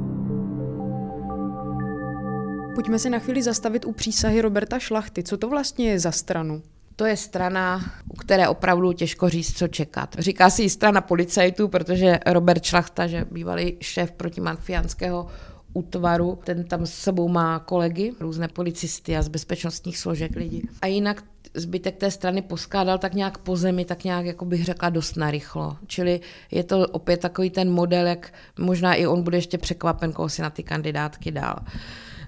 Pojďme 2.75 2.99
se 2.99 3.11
na 3.11 3.19
chvíli 3.19 3.43
zastavit 3.43 3.85
u 3.85 3.93
přísahy 3.93 4.41
Roberta 4.41 4.79
Šlachty. 4.79 5.23
Co 5.23 5.37
to 5.37 5.49
vlastně 5.49 5.91
je 5.91 5.99
za 5.99 6.13
stranu? 6.13 6.63
To 7.01 7.07
je 7.07 7.17
strana, 7.17 7.81
u 8.09 8.17
které 8.17 8.49
opravdu 8.49 8.93
těžko 8.93 9.29
říct, 9.29 9.59
co 9.59 9.69
čekat. 9.69 10.17
Říká 10.19 10.51
si 10.51 10.71
strana 10.71 11.01
policajtů, 11.01 11.69
protože 11.69 12.19
Robert 12.27 12.65
Šlachta, 12.65 13.07
že 13.07 13.27
bývalý 13.31 13.77
šéf 13.81 14.13
protimafiánského 14.13 15.27
útvaru, 15.73 16.39
ten 16.45 16.65
tam 16.65 16.87
s 16.87 16.93
sebou 16.95 17.29
má 17.29 17.59
kolegy, 17.59 18.13
různé 18.21 18.49
policisty 18.49 19.17
a 19.17 19.23
z 19.23 19.29
bezpečnostních 19.29 19.99
složek 19.99 20.37
lidi. 20.37 20.63
A 20.83 20.87
jinak 20.87 21.25
zbytek 21.55 21.97
té 21.97 22.11
strany 22.11 22.43
poskádal 22.43 22.99
tak 22.99 23.15
nějak 23.15 23.39
po 23.39 23.57
zemi, 23.57 23.85
tak 23.85 24.05
nějak, 24.05 24.27
jako 24.27 24.45
bych 24.45 24.65
řekla, 24.65 24.91
dost 24.91 25.17
narychlo. 25.17 25.77
Čili 25.87 26.21
je 26.51 26.65
to 26.65 26.89
opět 26.89 27.21
takový 27.21 27.51
ten 27.51 27.71
model, 27.71 28.07
jak 28.07 28.33
možná 28.59 28.95
i 28.95 29.07
on 29.07 29.23
bude 29.23 29.37
ještě 29.37 29.59
překvapen, 29.59 30.13
koho 30.13 30.29
si 30.29 30.43
na 30.43 30.51
ty 30.51 30.63
kandidátky 30.63 31.31
dál. 31.31 31.57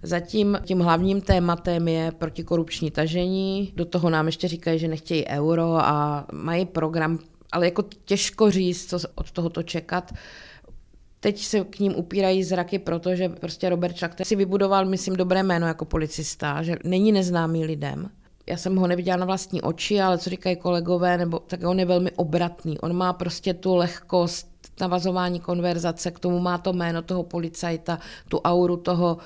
Zatím 0.03 0.59
tím 0.65 0.81
hlavním 0.81 1.21
tématem 1.21 1.89
je 1.89 2.13
protikorupční 2.13 2.91
tažení, 2.91 3.73
do 3.77 3.85
toho 3.85 4.11
nám 4.11 4.27
ještě 4.27 4.49
říkají, 4.49 4.79
že 4.79 4.89
nechtějí 4.89 5.27
euro 5.27 5.77
a 5.77 6.27
mají 6.33 6.67
program, 6.67 7.19
ale 7.53 7.67
jako 7.67 7.85
těžko 8.05 8.51
říct, 8.51 8.91
co 8.91 9.09
od 9.15 9.31
tohoto 9.31 9.63
čekat. 9.63 10.13
Teď 11.21 11.45
se 11.45 11.61
k 11.61 11.79
ním 11.79 11.97
upírají 11.97 12.45
zraky, 12.45 12.79
protože 12.79 13.29
prostě 13.29 13.69
Robert 13.69 13.97
Šlachter 13.97 14.27
si 14.27 14.37
vybudoval, 14.37 14.87
myslím, 14.87 15.17
dobré 15.17 15.43
jméno 15.43 15.67
jako 15.67 15.85
policista, 15.85 16.63
že 16.63 16.77
není 16.85 17.13
neznámý 17.13 17.65
lidem. 17.65 18.11
Já 18.47 18.57
jsem 18.57 18.77
ho 18.77 18.87
neviděla 18.87 19.17
na 19.17 19.27
vlastní 19.27 19.63
oči, 19.63 20.01
ale 20.01 20.19
co 20.19 20.31
říkají 20.31 20.57
kolegové, 20.57 21.19
nebo 21.19 21.39
tak 21.39 21.61
on 21.65 21.79
je 21.79 21.85
velmi 21.85 22.11
obratný. 22.11 22.79
On 22.79 22.97
má 22.97 23.13
prostě 23.13 23.55
tu 23.55 23.75
lehkost, 23.75 24.53
navazování 24.81 25.41
konverzace, 25.41 26.11
k 26.11 26.19
tomu 26.19 26.39
má 26.39 26.59
to 26.59 26.73
jméno 26.73 27.03
toho 27.03 27.23
policajta, 27.23 27.99
tu 28.29 28.39
auru 28.39 28.77
toho, 28.77 29.19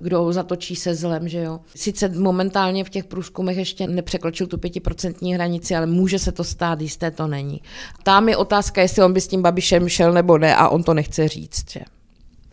kdo 0.00 0.32
zatočí 0.32 0.76
se 0.76 0.94
zlem, 0.94 1.28
že 1.28 1.38
jo. 1.38 1.60
Sice 1.76 2.08
momentálně 2.08 2.84
v 2.84 2.90
těch 2.90 3.04
průzkumech 3.04 3.56
ještě 3.56 3.86
nepřekročil 3.86 4.46
tu 4.46 4.58
pětiprocentní 4.58 5.34
hranici, 5.34 5.76
ale 5.76 5.86
může 5.86 6.18
se 6.18 6.32
to 6.32 6.44
stát, 6.44 6.80
jisté 6.80 7.10
to 7.10 7.26
není. 7.26 7.62
Tam 8.02 8.28
je 8.28 8.36
otázka, 8.36 8.82
jestli 8.82 9.02
on 9.02 9.12
by 9.12 9.20
s 9.20 9.28
tím 9.28 9.42
Babišem 9.42 9.88
šel 9.88 10.12
nebo 10.12 10.38
ne 10.38 10.56
a 10.56 10.68
on 10.68 10.82
to 10.82 10.94
nechce 10.94 11.28
říct, 11.28 11.70
že. 11.70 11.80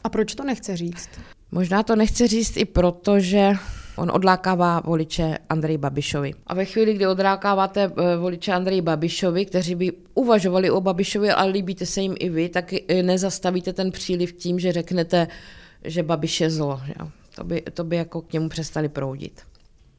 A 0.03 0.09
proč 0.09 0.35
to 0.35 0.43
nechce 0.43 0.77
říct? 0.77 1.09
Možná 1.51 1.83
to 1.83 1.95
nechce 1.95 2.27
říct 2.27 2.57
i 2.57 2.65
proto, 2.65 3.19
že 3.19 3.53
On 3.99 4.11
odlákává 4.11 4.79
voliče 4.79 5.37
Andrej 5.49 5.77
Babišovi. 5.77 6.33
A 6.47 6.53
ve 6.53 6.65
chvíli, 6.65 6.93
kdy 6.93 7.07
odlákáváte 7.07 7.83
eh, 7.83 8.17
voliče 8.17 8.53
Andrej 8.53 8.81
Babišovi, 8.81 9.45
kteří 9.45 9.75
by 9.75 9.91
uvažovali 10.13 10.71
o 10.71 10.81
Babišovi, 10.81 11.29
ale 11.29 11.51
líbíte 11.51 11.85
se 11.85 12.01
jim 12.01 12.15
i 12.19 12.29
vy, 12.29 12.49
tak 12.49 12.73
nezastavíte 13.01 13.73
ten 13.73 13.91
příliv 13.91 14.33
tím, 14.33 14.59
že 14.59 14.71
řeknete, 14.71 15.27
že 15.83 16.03
Babiš 16.03 16.41
je 16.41 16.49
zlo. 16.49 16.81
To, 17.35 17.43
by, 17.43 17.61
to 17.61 17.83
by 17.83 17.95
jako 17.95 18.21
k 18.21 18.33
němu 18.33 18.49
přestali 18.49 18.89
proudit. 18.89 19.48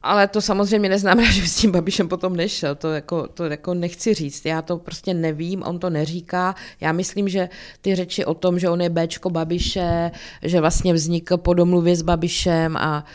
Ale 0.03 0.27
to 0.27 0.41
samozřejmě 0.41 0.89
neznamená, 0.89 1.31
že 1.31 1.47
s 1.47 1.55
tím 1.55 1.71
Babišem 1.71 2.07
potom 2.07 2.35
nešel, 2.35 2.75
to 2.75 2.91
jako, 2.91 3.27
to 3.27 3.45
jako 3.45 3.73
nechci 3.73 4.13
říct, 4.13 4.45
já 4.45 4.61
to 4.61 4.77
prostě 4.77 5.13
nevím, 5.13 5.63
on 5.63 5.79
to 5.79 5.89
neříká. 5.89 6.55
Já 6.81 6.91
myslím, 6.91 7.29
že 7.29 7.49
ty 7.81 7.95
řeči 7.95 8.25
o 8.25 8.33
tom, 8.33 8.59
že 8.59 8.69
on 8.69 8.81
je 8.81 8.89
Bčko 8.89 9.29
Babiše, 9.29 10.11
že 10.43 10.61
vlastně 10.61 10.93
vznikl 10.93 11.37
po 11.37 11.53
domluvě 11.53 11.95
s 11.95 12.01
Babišem 12.01 12.77
a 12.77 13.05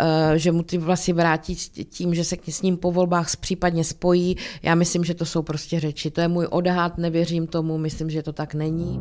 uh, 0.00 0.34
že 0.36 0.52
mu 0.52 0.62
ty 0.62 0.78
vlasy 0.78 1.12
vrátí 1.12 1.56
tím, 1.90 2.14
že 2.14 2.24
se 2.24 2.36
s 2.48 2.62
ním 2.62 2.76
po 2.76 2.92
volbách 2.92 3.36
případně 3.36 3.84
spojí, 3.84 4.36
já 4.62 4.74
myslím, 4.74 5.04
že 5.04 5.14
to 5.14 5.24
jsou 5.24 5.42
prostě 5.42 5.80
řeči. 5.80 6.10
To 6.10 6.20
je 6.20 6.28
můj 6.28 6.46
odhad, 6.50 6.98
nevěřím 6.98 7.46
tomu, 7.46 7.78
myslím, 7.78 8.10
že 8.10 8.22
to 8.22 8.32
tak 8.32 8.54
není. 8.54 9.00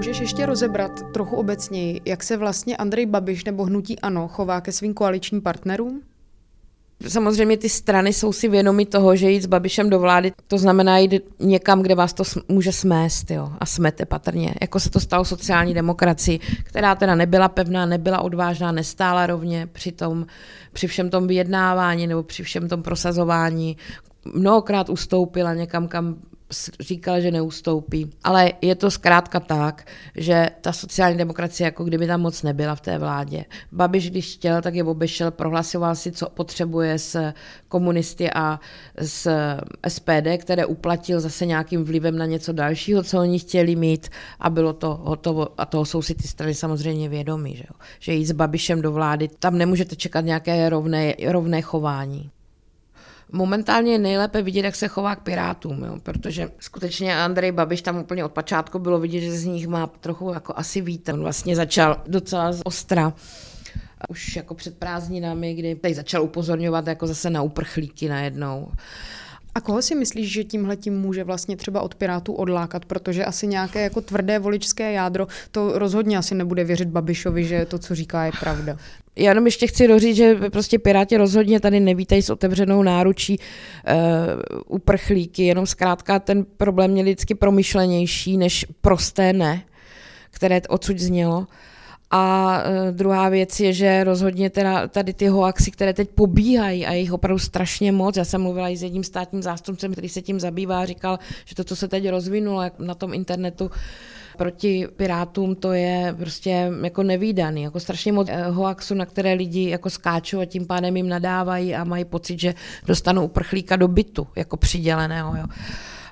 Můžeš 0.00 0.20
ještě 0.20 0.46
rozebrat 0.46 1.12
trochu 1.12 1.36
obecněji, 1.36 2.00
jak 2.04 2.22
se 2.22 2.36
vlastně 2.36 2.76
Andrej 2.76 3.06
Babiš 3.06 3.44
nebo 3.44 3.64
Hnutí 3.64 4.00
Ano 4.00 4.28
chová 4.28 4.60
ke 4.60 4.72
svým 4.72 4.94
koaličním 4.94 5.42
partnerům? 5.42 6.02
Samozřejmě 7.08 7.56
ty 7.56 7.68
strany 7.68 8.12
jsou 8.12 8.32
si 8.32 8.48
vědomi 8.48 8.86
toho, 8.86 9.16
že 9.16 9.30
jít 9.30 9.42
s 9.42 9.46
Babišem 9.46 9.90
do 9.90 9.98
vlády, 9.98 10.32
to 10.48 10.58
znamená 10.58 10.98
jít 10.98 11.14
někam, 11.40 11.82
kde 11.82 11.94
vás 11.94 12.12
to 12.12 12.24
může 12.48 12.72
smést 12.72 13.30
jo, 13.30 13.52
a 13.58 13.66
smete 13.66 14.06
patrně. 14.06 14.54
Jako 14.60 14.80
se 14.80 14.90
to 14.90 15.00
stalo 15.00 15.24
sociální 15.24 15.74
demokracii, 15.74 16.38
která 16.64 16.94
teda 16.94 17.14
nebyla 17.14 17.48
pevná, 17.48 17.86
nebyla 17.86 18.20
odvážná, 18.20 18.72
nestála 18.72 19.26
rovně 19.26 19.68
při, 19.72 19.92
tom, 19.92 20.26
při 20.72 20.86
všem 20.86 21.10
tom 21.10 21.26
vyjednávání 21.26 22.06
nebo 22.06 22.22
při 22.22 22.42
všem 22.42 22.68
tom 22.68 22.82
prosazování. 22.82 23.76
Mnohokrát 24.34 24.88
ustoupila 24.88 25.54
někam, 25.54 25.88
kam 25.88 26.16
říkal, 26.80 27.20
že 27.20 27.30
neustoupí. 27.30 28.10
Ale 28.24 28.52
je 28.62 28.74
to 28.74 28.90
zkrátka 28.90 29.40
tak, 29.40 29.86
že 30.16 30.50
ta 30.60 30.72
sociální 30.72 31.18
demokracie 31.18 31.64
jako 31.64 31.84
kdyby 31.84 32.06
tam 32.06 32.20
moc 32.20 32.42
nebyla 32.42 32.74
v 32.74 32.80
té 32.80 32.98
vládě. 32.98 33.44
Babiš, 33.72 34.10
když 34.10 34.34
chtěl, 34.34 34.62
tak 34.62 34.74
je 34.74 34.84
obešel, 34.84 35.30
prohlasoval 35.30 35.94
si, 35.94 36.12
co 36.12 36.30
potřebuje 36.30 36.98
s 36.98 37.32
komunisty 37.68 38.30
a 38.30 38.60
s 38.96 39.30
SPD, 39.88 40.28
které 40.38 40.66
uplatil 40.66 41.20
zase 41.20 41.46
nějakým 41.46 41.84
vlivem 41.84 42.18
na 42.18 42.26
něco 42.26 42.52
dalšího, 42.52 43.02
co 43.02 43.18
oni 43.18 43.38
chtěli 43.38 43.76
mít 43.76 44.08
a 44.40 44.50
bylo 44.50 44.72
to 44.72 45.00
hotovo. 45.02 45.48
A 45.58 45.66
toho 45.66 45.84
jsou 45.84 46.02
si 46.02 46.14
ty 46.14 46.28
strany 46.28 46.54
samozřejmě 46.54 47.08
vědomí, 47.08 47.56
že, 47.56 47.64
jo? 47.70 47.80
že 47.98 48.12
jít 48.12 48.26
s 48.26 48.32
Babišem 48.32 48.82
do 48.82 48.92
vlády, 48.92 49.28
tam 49.38 49.58
nemůžete 49.58 49.96
čekat 49.96 50.20
nějaké 50.20 50.68
rovné, 50.68 51.14
rovné 51.26 51.62
chování. 51.62 52.30
Momentálně 53.32 53.92
je 53.92 53.98
nejlépe 53.98 54.42
vidět, 54.42 54.64
jak 54.64 54.76
se 54.76 54.88
chová 54.88 55.16
k 55.16 55.22
Pirátům, 55.22 55.84
jo, 55.84 55.96
protože 56.02 56.50
skutečně 56.58 57.16
Andrej 57.16 57.52
Babiš 57.52 57.82
tam 57.82 57.98
úplně 57.98 58.24
od 58.24 58.32
počátku 58.32 58.78
bylo 58.78 59.00
vidět, 59.00 59.20
že 59.20 59.32
z 59.32 59.44
nich 59.44 59.68
má 59.68 59.86
trochu 59.86 60.32
jako 60.32 60.52
asi 60.56 60.80
vítr. 60.80 61.14
On 61.14 61.20
vlastně 61.20 61.56
začal 61.56 62.02
docela 62.06 62.52
z 62.52 62.60
ostra 62.64 63.12
už 64.08 64.36
jako 64.36 64.54
před 64.54 64.78
prázdninami, 64.78 65.54
kdy 65.54 65.74
tady 65.74 65.94
začal 65.94 66.22
upozorňovat 66.22 66.86
jako 66.86 67.06
zase 67.06 67.30
na 67.30 67.42
uprchlíky 67.42 68.08
najednou. 68.08 68.68
A 69.54 69.60
koho 69.60 69.82
si 69.82 69.94
myslíš, 69.94 70.32
že 70.32 70.44
tímhle 70.44 70.76
tím 70.76 71.00
může 71.00 71.24
vlastně 71.24 71.56
třeba 71.56 71.80
od 71.80 71.94
Pirátů 71.94 72.32
odlákat, 72.32 72.84
protože 72.84 73.24
asi 73.24 73.46
nějaké 73.46 73.82
jako 73.82 74.00
tvrdé 74.00 74.38
voličské 74.38 74.92
jádro 74.92 75.26
to 75.50 75.78
rozhodně 75.78 76.18
asi 76.18 76.34
nebude 76.34 76.64
věřit 76.64 76.88
Babišovi, 76.88 77.44
že 77.44 77.66
to, 77.66 77.78
co 77.78 77.94
říká, 77.94 78.24
je 78.24 78.32
pravda. 78.40 78.76
Já 79.20 79.28
jenom 79.28 79.46
ještě 79.46 79.66
chci 79.66 79.88
doříct, 79.88 80.16
že 80.16 80.34
prostě 80.34 80.78
Piráti 80.78 81.16
rozhodně 81.16 81.60
tady 81.60 81.80
nevítají 81.80 82.22
s 82.22 82.30
otevřenou 82.30 82.82
náručí 82.82 83.38
uh, 83.38 83.44
uprchlíky, 84.68 85.42
jenom 85.42 85.66
zkrátka 85.66 86.18
ten 86.18 86.44
problém 86.56 86.90
měl 86.90 87.04
vždycky 87.04 87.34
promyšlenější 87.34 88.36
než 88.36 88.66
prosté 88.80 89.32
ne, 89.32 89.62
které 90.30 90.60
odsud 90.68 90.98
znělo. 90.98 91.46
A 92.10 92.54
uh, 92.58 92.96
druhá 92.96 93.28
věc 93.28 93.60
je, 93.60 93.72
že 93.72 94.04
rozhodně 94.04 94.50
teda 94.50 94.88
tady 94.88 95.14
ty 95.14 95.26
hoaxy, 95.26 95.70
které 95.70 95.92
teď 95.92 96.10
pobíhají 96.10 96.86
a 96.86 96.92
jich 96.92 97.12
opravdu 97.12 97.38
strašně 97.38 97.92
moc. 97.92 98.16
Já 98.16 98.24
jsem 98.24 98.42
mluvila 98.42 98.68
i 98.68 98.76
s 98.76 98.82
jedním 98.82 99.04
státním 99.04 99.42
zástupcem, 99.42 99.92
který 99.92 100.08
se 100.08 100.22
tím 100.22 100.40
zabývá, 100.40 100.86
říkal, 100.86 101.18
že 101.44 101.54
to, 101.54 101.64
co 101.64 101.76
se 101.76 101.88
teď 101.88 102.08
rozvinulo 102.08 102.62
na 102.78 102.94
tom 102.94 103.14
internetu, 103.14 103.70
proti 104.40 104.88
Pirátům 104.96 105.54
to 105.54 105.72
je 105.72 106.14
prostě 106.18 106.72
jako 106.82 107.02
nevýdaný, 107.02 107.62
jako 107.62 107.80
strašně 107.80 108.12
moc 108.12 108.28
eh, 108.30 108.44
hoaxu, 108.44 108.94
na 108.94 109.06
které 109.06 109.32
lidi 109.32 109.70
jako 109.70 109.90
skáčou 109.90 110.40
a 110.40 110.44
tím 110.44 110.66
pádem 110.66 110.96
jim 110.96 111.08
nadávají 111.08 111.74
a 111.74 111.84
mají 111.84 112.04
pocit, 112.04 112.40
že 112.40 112.54
dostanou 112.86 113.24
uprchlíka 113.24 113.76
do 113.76 113.88
bytu, 113.88 114.26
jako 114.36 114.56
přiděleného. 114.56 115.36
Jo 115.36 115.44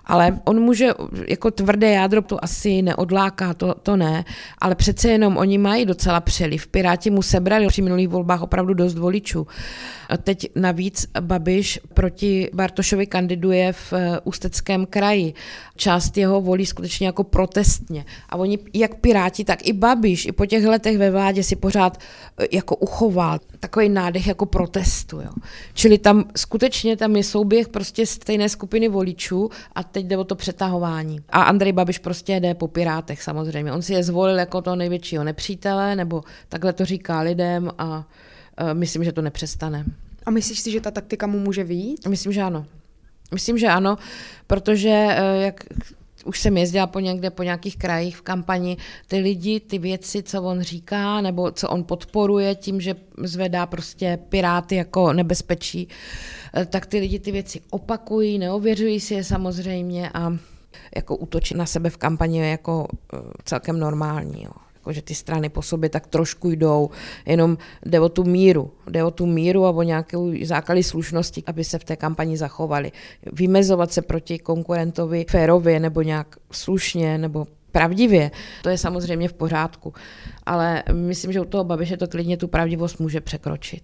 ale 0.09 0.39
on 0.45 0.61
může, 0.61 0.91
jako 1.29 1.51
tvrdé 1.51 1.91
jádro 1.91 2.23
to 2.23 2.45
asi 2.45 2.83
neodláká, 2.83 3.55
to, 3.55 3.75
to 3.75 3.97
ne, 3.97 4.25
ale 4.59 4.75
přece 4.75 5.09
jenom 5.09 5.37
oni 5.37 5.59
mají 5.59 5.87
docela 5.87 6.21
přeliv. 6.21 6.67
Piráti 6.67 7.11
mu 7.11 7.23
sebrali 7.23 7.67
při 7.67 7.83
minulých 7.83 8.09
volbách 8.09 8.43
opravdu 8.43 8.75
dost 8.75 8.99
voličů. 8.99 9.47
A 10.09 10.17
teď 10.17 10.47
navíc 10.57 11.07
Babiš 11.21 11.81
proti 11.95 12.51
Bartošovi 12.53 13.07
kandiduje 13.07 13.73
v 13.73 13.93
eh, 13.93 14.21
Ústeckém 14.25 14.87
kraji. 14.87 15.35
Část 15.77 16.17
jeho 16.17 16.41
volí 16.41 16.67
skutečně 16.67 17.07
jako 17.07 17.25
protestně. 17.25 18.05
A 18.29 18.37
oni, 18.37 18.59
jak 18.75 18.95
Piráti, 18.95 19.45
tak 19.45 19.67
i 19.67 19.73
Babiš, 19.73 20.27
i 20.27 20.33
po 20.33 20.47
těch 20.47 20.65
letech 20.65 20.99
ve 20.99 21.11
vládě 21.11 21.43
si 21.43 21.57
pořád 21.57 21.99
eh, 22.41 22.47
jako 22.53 22.77
uchoval 22.77 23.39
takový 23.61 23.89
nádech 23.89 24.27
jako 24.27 24.47
protestu. 24.47 25.21
Jo. 25.21 25.31
Čili 25.75 25.99
tam 25.99 26.25
skutečně 26.37 26.97
tam 26.97 27.17
je 27.17 27.25
souběh 27.25 27.69
prostě 27.69 28.07
stejné 28.07 28.49
skupiny 28.49 28.89
voličů 28.89 29.51
a 29.75 29.83
teď 29.83 30.07
jde 30.07 30.17
o 30.17 30.25
to 30.25 30.35
přetahování. 30.35 31.21
A 31.29 31.43
Andrej 31.43 31.73
Babiš 31.73 31.99
prostě 31.99 32.37
jde 32.37 32.55
po 32.55 32.69
Pirátech 32.69 33.23
samozřejmě. 33.23 33.73
On 33.73 33.83
si 33.83 33.93
je 33.93 34.03
zvolil 34.03 34.39
jako 34.39 34.63
toho 34.63 34.77
největšího 34.77 35.25
nepřítele, 35.25 35.97
nebo 35.97 36.23
takhle 36.49 36.73
to 36.73 36.85
říká 36.85 37.21
lidem 37.21 37.71
a 37.79 37.99
uh, 37.99 38.05
myslím, 38.73 39.05
že 39.05 39.13
to 39.13 39.23
nepřestane. 39.23 39.85
A 40.27 40.31
myslíš 40.31 40.61
si, 40.61 40.71
že 40.71 40.81
ta 40.81 40.91
taktika 40.91 41.27
mu 41.27 41.39
může 41.39 41.65
vyjít? 41.65 42.07
Myslím, 42.07 42.33
že 42.33 42.43
ano. 42.43 42.67
Myslím, 43.35 43.59
že 43.59 43.67
ano, 43.67 43.99
protože 44.47 45.07
uh, 45.09 45.43
jak 45.43 45.65
už 46.29 46.41
jsem 46.41 46.57
jezdila 46.57 46.87
po 46.87 47.01
někde, 47.01 47.31
po 47.31 47.43
nějakých 47.43 47.77
krajích 47.77 48.17
v 48.17 48.23
kampani, 48.23 48.77
ty 49.07 49.19
lidi, 49.19 49.61
ty 49.61 49.79
věci, 49.79 50.23
co 50.23 50.43
on 50.43 50.61
říká, 50.61 51.21
nebo 51.21 51.51
co 51.51 51.69
on 51.69 51.85
podporuje 51.85 52.55
tím, 52.55 52.81
že 52.81 52.95
zvedá 53.23 53.67
prostě 53.67 54.19
piráty 54.29 54.75
jako 54.75 55.13
nebezpečí, 55.13 55.89
eh, 56.55 56.67
tak 56.67 56.87
ty 56.87 56.99
lidi 56.99 57.19
ty 57.19 57.33
věci 57.33 57.61
opakují, 57.71 58.39
neověřují 58.39 59.01
si 59.01 59.15
je 59.15 59.25
samozřejmě 59.25 60.11
a 60.15 60.37
jako 60.97 61.17
útočit 61.17 61.57
na 61.57 61.67
sebe 61.67 61.91
v 61.91 61.97
kampani 61.97 62.39
je 62.39 62.51
jako 62.51 62.89
eh, 63.15 63.19
celkem 63.45 63.79
normální. 63.79 64.43
Jo 64.43 64.68
že 64.91 65.03
ty 65.03 65.15
strany 65.15 65.49
po 65.49 65.63
sobě 65.63 65.89
tak 65.91 66.07
trošku 66.07 66.51
jdou, 66.51 66.91
jenom 67.27 67.59
jde 67.87 68.01
o 68.01 68.09
tu 68.09 68.25
míru, 68.25 68.71
jde 68.91 69.05
o 69.05 69.11
tu 69.11 69.27
míru 69.27 69.67
a 69.67 69.71
o 69.71 69.83
nějakou 69.83 70.33
základy 70.45 70.83
slušnosti, 70.83 71.43
aby 71.47 71.65
se 71.65 71.79
v 71.79 71.85
té 71.85 71.97
kampani 71.97 72.37
zachovali. 72.37 72.93
Vymezovat 73.33 73.93
se 73.93 74.03
proti 74.03 74.39
konkurentovi 74.39 75.27
férově 75.31 75.81
nebo 75.81 76.03
nějak 76.03 76.37
slušně 76.53 77.19
nebo 77.19 77.47
pravdivě, 77.73 78.31
to 78.63 78.69
je 78.69 78.79
samozřejmě 78.79 79.29
v 79.29 79.33
pořádku. 79.33 79.95
Ale 80.47 80.83
myslím, 80.93 81.33
že 81.33 81.41
u 81.41 81.45
toho 81.45 81.65
Babiše 81.65 81.97
to 81.97 82.09
klidně 82.09 82.37
tu 82.37 82.49
pravdivost 82.49 83.01
může 83.01 83.21
překročit. 83.21 83.83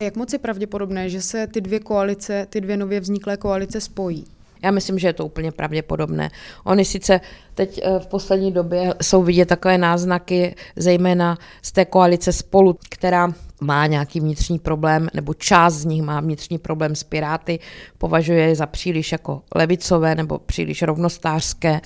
Jak 0.00 0.16
moc 0.16 0.32
je 0.32 0.38
pravděpodobné, 0.38 1.08
že 1.08 1.22
se 1.22 1.46
ty 1.46 1.60
dvě 1.60 1.80
koalice, 1.80 2.46
ty 2.50 2.60
dvě 2.60 2.76
nově 2.76 3.00
vzniklé 3.00 3.36
koalice 3.36 3.80
spojí? 3.80 4.24
Já 4.62 4.70
myslím, 4.70 4.98
že 4.98 5.08
je 5.08 5.12
to 5.12 5.26
úplně 5.26 5.52
pravděpodobné. 5.52 6.30
Oni 6.64 6.84
sice 6.84 7.20
teď 7.54 7.80
eh, 7.82 7.98
v 7.98 8.06
poslední 8.06 8.52
době 8.52 8.94
jsou 9.02 9.22
vidět 9.22 9.46
takové 9.46 9.78
náznaky, 9.78 10.54
zejména 10.76 11.38
z 11.62 11.72
té 11.72 11.84
koalice 11.84 12.32
spolu, 12.32 12.78
která 12.90 13.32
má 13.60 13.86
nějaký 13.86 14.20
vnitřní 14.20 14.58
problém, 14.58 15.08
nebo 15.14 15.34
část 15.34 15.74
z 15.74 15.84
nich 15.84 16.02
má 16.02 16.20
vnitřní 16.20 16.58
problém 16.58 16.94
s 16.94 17.02
Piráty, 17.02 17.58
považuje 17.98 18.48
je 18.48 18.56
za 18.56 18.66
příliš 18.66 19.12
jako 19.12 19.42
levicové 19.54 20.14
nebo 20.14 20.38
příliš 20.38 20.82
rovnostářské. 20.82 21.80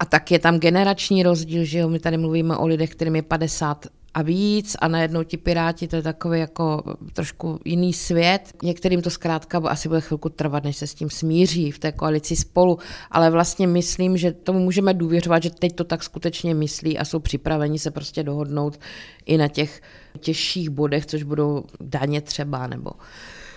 A 0.00 0.04
tak 0.04 0.30
je 0.30 0.38
tam 0.38 0.58
generační 0.58 1.22
rozdíl, 1.22 1.64
že 1.64 1.78
jo, 1.78 1.88
my 1.88 1.98
tady 1.98 2.18
mluvíme 2.18 2.56
o 2.56 2.66
lidech, 2.66 2.90
kterým 2.90 3.16
je 3.16 3.22
50 3.22 3.86
a 4.14 4.22
víc 4.22 4.76
a 4.78 4.88
najednou 4.88 5.22
ti 5.22 5.36
piráti, 5.36 5.88
to 5.88 5.96
je 5.96 6.02
takový 6.02 6.40
jako 6.40 6.82
trošku 7.12 7.60
jiný 7.64 7.92
svět. 7.92 8.52
Některým 8.62 9.02
to 9.02 9.10
zkrátka 9.10 9.58
asi 9.58 9.88
bude 9.88 10.00
chvilku 10.00 10.28
trvat, 10.28 10.64
než 10.64 10.76
se 10.76 10.86
s 10.86 10.94
tím 10.94 11.10
smíří 11.10 11.70
v 11.70 11.78
té 11.78 11.92
koalici 11.92 12.36
spolu, 12.36 12.78
ale 13.10 13.30
vlastně 13.30 13.66
myslím, 13.66 14.16
že 14.16 14.32
tomu 14.32 14.58
můžeme 14.58 14.94
důvěřovat, 14.94 15.42
že 15.42 15.50
teď 15.50 15.74
to 15.74 15.84
tak 15.84 16.02
skutečně 16.02 16.54
myslí 16.54 16.98
a 16.98 17.04
jsou 17.04 17.18
připraveni 17.18 17.78
se 17.78 17.90
prostě 17.90 18.22
dohodnout 18.22 18.80
i 19.26 19.36
na 19.38 19.48
těch 19.48 19.80
těžších 20.20 20.70
bodech, 20.70 21.06
což 21.06 21.22
budou 21.22 21.64
daně 21.80 22.20
třeba, 22.20 22.66
nebo 22.66 22.90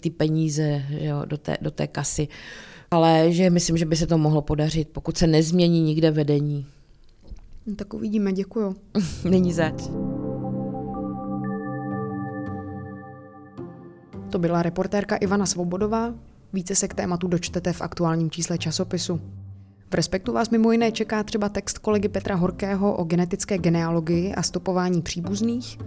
ty 0.02 0.10
peníze 0.10 0.84
jo, 0.90 1.22
do, 1.26 1.38
té, 1.38 1.58
do 1.62 1.72
té 1.72 1.88
kasy. 1.88 2.28
Ale 2.92 3.32
že 3.32 3.50
myslím, 3.50 3.78
že 3.78 3.86
by 3.86 3.96
se 3.96 4.08
to 4.08 4.18
mohlo 4.18 4.42
podařit, 4.42 4.90
pokud 4.92 5.18
se 5.18 5.28
nezmění 5.28 5.82
nikde 5.82 6.12
vedení. 6.12 6.66
No, 7.66 7.76
tak 7.76 7.94
uvidíme, 7.94 8.34
děkuju. 8.34 8.76
Není 9.30 9.54
zač. 9.54 9.84
To 14.30 14.40
byla 14.40 14.62
reportérka 14.62 15.16
Ivana 15.16 15.46
Svobodová. 15.46 16.14
Více 16.54 16.76
se 16.76 16.88
k 16.88 16.94
tématu 16.94 17.28
dočtete 17.28 17.74
v 17.74 17.82
aktuálním 17.82 18.32
čísle 18.32 18.58
časopisu. 18.58 19.22
V 19.92 19.94
Respektu 19.94 20.34
vás 20.34 20.50
mimo 20.50 20.72
jiné 20.72 20.92
čeká 20.92 21.24
třeba 21.24 21.50
text 21.50 21.78
kolegy 21.78 22.08
Petra 22.08 22.36
Horkého 22.36 22.96
o 22.96 23.04
genetické 23.04 23.58
genealogii 23.58 24.34
a 24.34 24.42
stopování 24.42 25.02
příbuzných, 25.02 25.78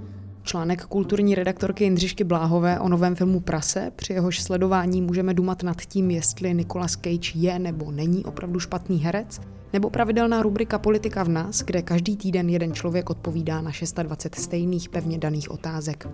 článek 0.43 0.85
kulturní 0.85 1.35
redaktorky 1.35 1.85
Jindřišky 1.85 2.25
Bláhové 2.25 2.81
o 2.81 2.89
novém 2.89 3.17
filmu 3.17 3.41
Prase, 3.41 3.93
při 3.97 4.13
jehož 4.13 4.43
sledování 4.43 5.03
můžeme 5.03 5.35
dumat 5.35 5.63
nad 5.63 5.81
tím, 5.81 6.11
jestli 6.11 6.55
Nicolas 6.55 6.93
Cage 6.93 7.33
je 7.35 7.59
nebo 7.59 7.91
není 7.91 8.25
opravdu 8.25 8.61
špatný 8.61 8.99
herec, 8.99 9.41
nebo 9.73 9.91
pravidelná 9.91 10.43
rubrika 10.43 10.79
Politika 10.79 11.23
v 11.23 11.29
nás, 11.29 11.63
kde 11.63 11.83
každý 11.83 12.17
týden 12.17 12.49
jeden 12.49 12.73
člověk 12.73 13.11
odpovídá 13.11 13.61
na 13.61 13.71
26 14.03 14.45
stejných 14.45 14.89
pevně 14.89 15.19
daných 15.19 15.51
otázek. 15.51 16.09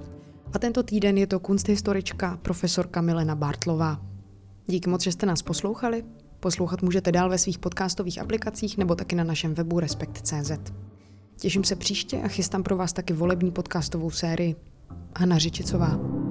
A 0.55 0.59
tento 0.59 0.83
týden 0.83 1.19
je 1.19 1.27
to 1.27 1.41
kunsthistorička 1.41 2.39
profesorka 2.43 3.01
Milena 3.01 3.35
Bartlová. 3.35 4.01
Díky 4.67 4.91
moc, 4.91 5.03
že 5.03 5.13
jste 5.13 5.27
nás 5.27 5.43
poslouchali. 5.43 6.05
Poslouchat 6.41 6.83
můžete 6.83 7.13
dál 7.13 7.31
ve 7.31 7.39
svých 7.39 7.59
podcastových 7.59 8.21
aplikacích 8.21 8.79
nebo 8.79 8.95
taky 8.95 9.17
na 9.17 9.25
našem 9.25 9.55
webu 9.55 9.81
Respekt.cz. 9.81 10.73
Těším 11.41 11.65
se 11.65 11.77
příště 11.77 12.23
a 12.23 12.29
chystám 12.29 12.63
pro 12.63 12.77
vás 12.77 12.93
taky 12.93 13.13
volební 13.13 13.51
podcastovou 13.51 14.11
sérii. 14.11 14.57
Hanna 15.17 15.39
Řičicová. 15.39 16.24